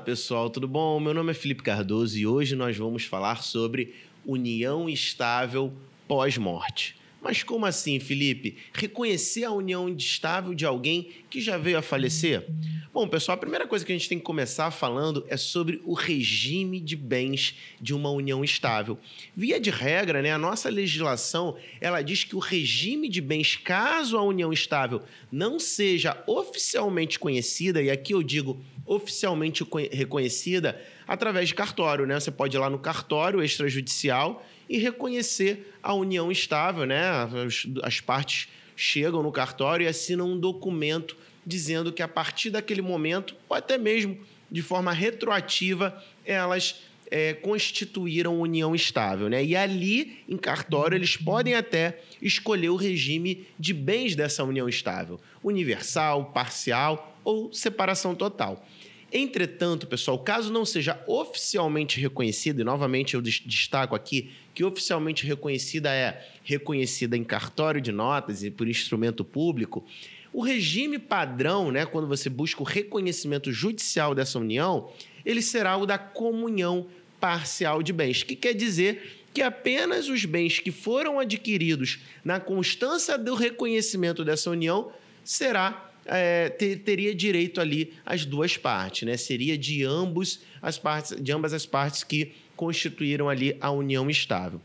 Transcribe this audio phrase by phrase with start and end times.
[0.00, 0.98] pessoal, tudo bom?
[0.98, 3.94] Meu nome é Felipe Cardoso e hoje nós vamos falar sobre
[4.24, 5.72] união estável
[6.08, 6.96] pós-morte.
[7.20, 8.56] Mas como assim, Felipe?
[8.72, 12.46] Reconhecer a união estável de alguém que já veio a falecer?
[12.92, 15.94] Bom, pessoal, a primeira coisa que a gente tem que começar falando é sobre o
[15.94, 18.98] regime de bens de uma união estável.
[19.36, 24.18] Via de regra, né, a nossa legislação, ela diz que o regime de bens, caso
[24.18, 31.56] a união estável não seja oficialmente conhecida, e aqui eu digo oficialmente reconhecida, através de
[31.56, 32.20] cartório, né?
[32.20, 37.02] Você pode ir lá no cartório extrajudicial e reconhecer a união estável, né?
[37.44, 42.80] As, as partes chegam no cartório e assinam um documento dizendo que a partir daquele
[42.80, 49.28] momento, ou até mesmo de forma retroativa, elas é, constituíram união estável.
[49.28, 49.44] Né?
[49.44, 55.18] E ali, em cartório, eles podem até escolher o regime de bens dessa união estável:
[55.42, 58.64] universal, parcial ou separação total.
[59.12, 65.92] Entretanto, pessoal, caso não seja oficialmente reconhecida, e novamente eu destaco aqui que oficialmente reconhecida
[65.92, 69.84] é reconhecida em cartório de notas e por instrumento público,
[70.32, 74.92] o regime padrão, né, quando você busca o reconhecimento judicial dessa união,
[75.26, 76.86] ele será o da comunhão
[77.18, 83.18] parcial de bens, que quer dizer que apenas os bens que foram adquiridos na constância
[83.18, 84.92] do reconhecimento dessa união
[85.24, 89.16] será é, ter, teria direito ali as duas partes, né?
[89.16, 94.60] Seria de ambos as partes, de ambas as partes que constituíram ali a união estável.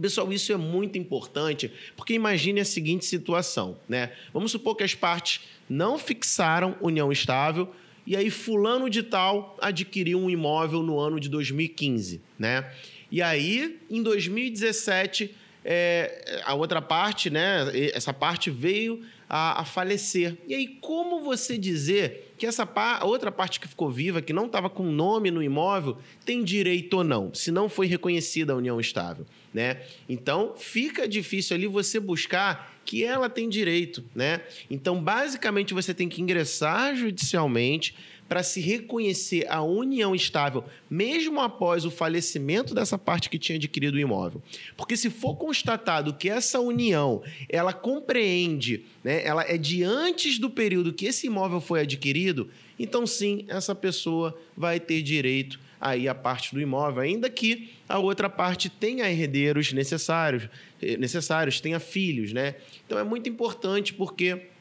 [0.00, 4.10] Pessoal, isso é muito importante, porque imagine a seguinte situação, né?
[4.32, 7.72] Vamos supor que as partes não fixaram união estável
[8.04, 12.68] e aí fulano de tal adquiriu um imóvel no ano de 2015, né?
[13.10, 17.70] E aí, em 2017, é, a outra parte, né?
[17.92, 20.36] Essa parte veio a, a, falecer.
[20.46, 24.46] E aí, como você dizer que essa pa outra parte que ficou viva, que não
[24.46, 28.80] estava com nome no imóvel, tem direito ou não, se não foi reconhecida a união
[28.80, 29.82] estável, né?
[30.08, 34.42] Então, fica difícil ali você buscar que ela tem direito, né?
[34.68, 37.94] Então, basicamente, você tem que ingressar judicialmente
[38.32, 43.96] para se reconhecer a união estável, mesmo após o falecimento dessa parte que tinha adquirido
[43.96, 44.40] o imóvel.
[44.74, 50.48] Porque se for constatado que essa união, ela compreende, né, ela é de antes do
[50.48, 52.48] período que esse imóvel foi adquirido,
[52.78, 57.98] então sim, essa pessoa vai ter direito aí a parte do imóvel, ainda que a
[57.98, 60.48] outra parte tenha herdeiros necessários,
[60.80, 62.54] eh, necessários, tenha filhos, né?
[62.86, 64.51] Então é muito importante porque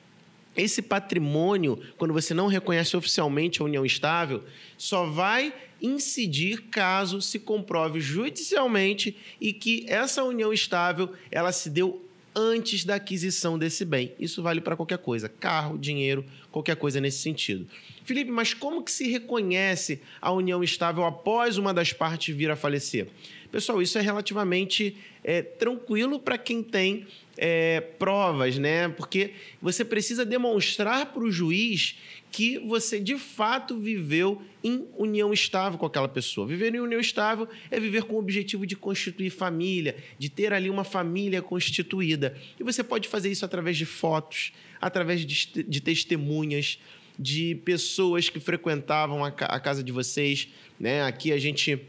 [0.55, 4.43] esse patrimônio, quando você não reconhece oficialmente a união estável,
[4.77, 12.05] só vai incidir caso se comprove judicialmente e que essa união estável ela se deu
[12.35, 14.13] antes da aquisição desse bem.
[14.19, 17.67] Isso vale para qualquer coisa, carro, dinheiro, qualquer coisa nesse sentido.
[18.03, 22.55] Felipe, mas como que se reconhece a união estável após uma das partes vir a
[22.55, 23.07] falecer?
[23.51, 27.05] Pessoal, isso é relativamente é, tranquilo para quem tem
[27.37, 28.87] é, provas, né?
[28.87, 29.31] Porque
[29.61, 31.97] você precisa demonstrar para o juiz
[32.31, 36.47] que você de fato viveu em união estável com aquela pessoa.
[36.47, 40.69] Viver em união estável é viver com o objetivo de constituir família, de ter ali
[40.69, 42.37] uma família constituída.
[42.57, 46.79] E você pode fazer isso através de fotos, através de, de testemunhas,
[47.17, 50.47] de pessoas que frequentavam a, a casa de vocês.
[50.79, 51.03] Né?
[51.03, 51.79] Aqui a gente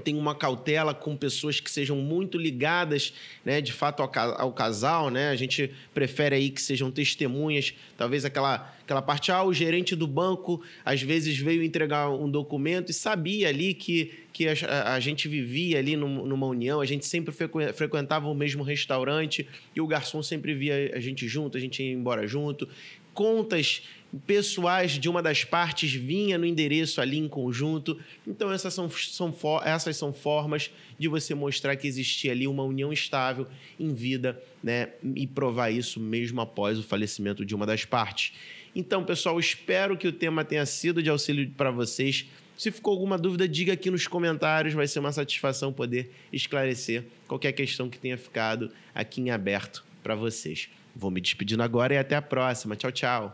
[0.00, 3.12] tem uma cautela com pessoas que sejam muito ligadas,
[3.44, 4.10] né, de fato ao,
[4.40, 5.28] ao, casal, né?
[5.28, 10.06] A gente prefere aí que sejam testemunhas, talvez aquela aquela parte ah, o gerente do
[10.06, 15.28] banco às vezes veio entregar um documento e sabia ali que que a, a gente
[15.28, 17.34] vivia ali num, numa união, a gente sempre
[17.74, 21.92] frequentava o mesmo restaurante e o garçom sempre via a gente junto, a gente ia
[21.92, 22.66] embora junto
[23.12, 23.82] contas
[24.26, 27.98] pessoais de uma das partes vinha no endereço ali em conjunto.
[28.26, 29.34] Então, essas são, são,
[29.64, 33.46] essas são formas de você mostrar que existia ali uma união estável
[33.78, 34.88] em vida, né?
[35.14, 38.32] E provar isso mesmo após o falecimento de uma das partes.
[38.74, 42.26] Então, pessoal, espero que o tema tenha sido de auxílio para vocês.
[42.56, 44.74] Se ficou alguma dúvida, diga aqui nos comentários.
[44.74, 50.14] Vai ser uma satisfação poder esclarecer qualquer questão que tenha ficado aqui em aberto para
[50.14, 50.68] vocês.
[50.94, 52.76] Vou me despedindo agora e até a próxima.
[52.76, 53.28] Tchau, tchau.